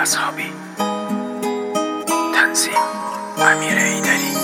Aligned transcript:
اصحابی. 0.00 0.52
تنظیم 2.34 2.72
امیر 3.38 3.78
ایدری 3.78 4.34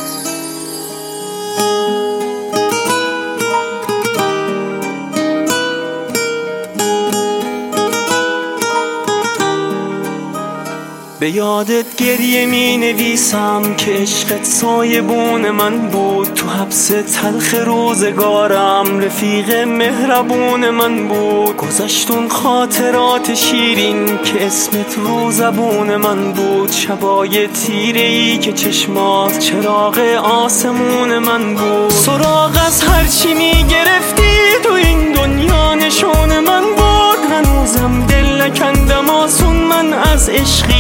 به 11.21 11.31
یادت 11.31 11.97
گریه 11.97 12.47
می 12.47 12.77
نویسم 12.77 13.75
که 13.77 13.91
عشقت 13.91 14.45
سایبون 14.45 15.51
من 15.51 15.79
بود. 15.79 16.35
تو 16.35 16.49
حبس 16.49 16.89
تلخ 16.89 17.55
روزگارم 17.55 19.01
رفیق 19.01 19.55
مهربون 19.55 20.71
من 20.71 21.09
بود. 21.09 21.57
گذشتون 21.57 22.29
خاطرات 22.29 23.35
شیرین 23.35 24.19
که 24.25 24.47
اسمت 24.47 24.95
رو 24.97 25.31
زبون 25.31 25.97
من 25.97 26.33
بود. 26.33 26.73
شبای 26.73 27.47
تیره 27.47 28.01
ای 28.01 28.39
که 28.39 28.53
چشمات 28.53 29.39
چراغ 29.39 29.99
آسمون 30.25 31.19
من 31.19 31.55
بود. 31.55 31.91
سراغ 31.91 32.59
از 32.67 32.83
هرچی 32.83 33.35
می 33.35 33.65
گرفتی 33.65 34.33
تو 34.65 34.73
این 34.73 35.13
دنیا 35.13 35.75
نشون 35.75 36.41
من 36.41 36.63
بود. 36.63 37.33
هنوزم 37.33 38.07
دل 38.07 38.43
نکندم 38.43 39.11
آسون 39.11 39.57
من 39.57 39.93
از 39.93 40.29
عشقی 40.29 40.76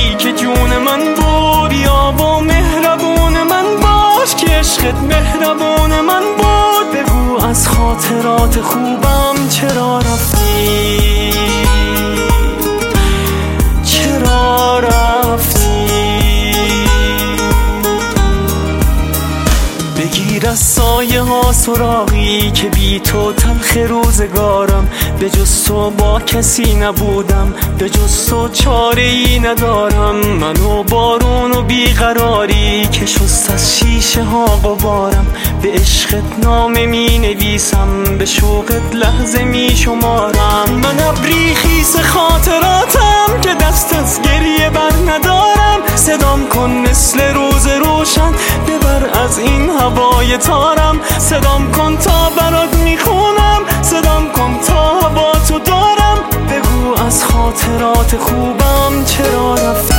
عشقت 4.87 5.03
مهربون 5.03 6.01
من 6.01 6.23
بود. 6.37 6.93
بگو 6.95 7.47
از 7.47 7.69
خاطرات 7.69 8.61
خوبم 8.61 9.49
چرا 9.51 9.99
رفتی؟ 9.99 11.31
چرا 13.84 14.78
رفتی؟ 14.78 15.87
بگیر 19.98 20.48
از 20.48 20.59
سایه 20.59 21.23
ها 21.23 21.53
سراغی 21.53 22.50
که 22.50 22.69
بی 22.69 23.00
تو 23.00 23.33
تلخ 23.33 23.77
روزگارم. 23.77 24.89
به 25.19 25.31
جز 25.31 25.65
تو 25.65 25.91
با 25.91 26.21
کسی 26.21 26.75
نبودم. 26.75 27.55
به 27.78 27.91
جز 27.91 28.27
تو 28.27 28.48
چاره 28.48 29.03
ای 29.03 29.39
ندارم. 29.39 30.17
منو 30.17 30.83
بارون 30.83 31.53
و 31.53 31.62
بیقراری 31.62 32.56
که 32.92 33.06
شست 33.06 33.51
از 33.51 33.79
شیشه 33.79 34.23
ها 34.23 34.45
غبارم. 34.45 35.27
به 35.62 35.73
عشقت 35.73 36.39
نامه 36.42 36.87
می 36.87 37.19
نویسم 37.19 38.05
به 38.19 38.27
شوقت 38.27 38.95
لحظه 38.95 39.45
می 39.45 39.77
شمارم 39.77 40.70
من 40.70 41.01
ابری 41.01 41.55
خیس 41.55 41.97
خاطراتم 41.97 43.41
که 43.43 43.55
دست 43.55 43.95
از 43.95 44.23
گریه 44.23 44.70
بر 44.70 45.12
ندارم. 45.12 45.81
صدام 45.95 46.48
کن 46.48 46.70
مثل 46.70 47.34
روز 47.34 47.67
روشن 47.67 48.33
ببر 48.69 49.21
از 49.25 49.39
این 49.39 49.71
هوای 49.71 50.37
تارم. 50.37 51.00
صدام 51.19 51.73
کن 51.73 51.97
تا 51.97 52.31
برات 52.31 52.75
می‌خونم 52.75 53.61
صدام 53.83 54.33
کن 54.33 54.59
تا 54.67 55.09
با 55.09 55.33
تو 55.48 55.59
دارم. 55.59 56.19
بگو 56.50 57.05
از 57.06 57.25
خاطرات 57.25 58.17
خوبم 58.17 59.05
چرا 59.05 59.55
رفتی؟ 59.55 59.95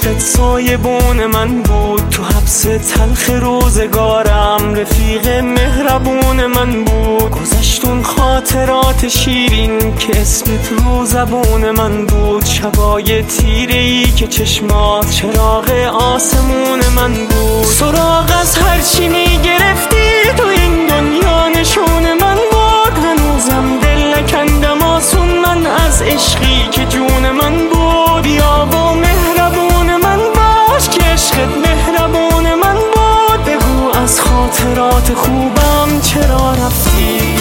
عشقت 0.00 0.20
سایبون 0.20 1.26
من 1.26 1.62
بود. 1.62 2.08
تو 2.10 2.22
حبس 2.24 2.62
تلخ 2.62 3.30
روزگارم 3.30 4.74
رفیق 4.74 5.28
مهربون 5.28 6.46
من 6.46 6.84
بود. 6.84 7.30
گذشتون 7.30 8.02
خاطرات 8.02 9.08
شیرین 9.08 9.96
که 9.96 10.20
اسمت 10.20 10.68
رو 10.72 11.04
زبون 11.06 11.70
من 11.70 12.06
بود. 12.06 12.44
شبای 12.44 13.22
تیره 13.22 13.78
ای 13.78 14.04
که 14.04 14.26
چشمات 14.26 15.10
چراغ 15.10 15.70
آسمون 15.92 16.80
من 16.96 17.12
بود. 17.12 17.64
سراغ 17.64 18.30
از 18.40 18.56
هرچی 18.58 19.08
می 19.08 19.38
گرفتی 19.44 20.32
تو 20.36 20.46
این 20.46 20.59
خوبم 35.20 36.00
چرا 36.00 36.52
رفتی؟ 36.52 37.39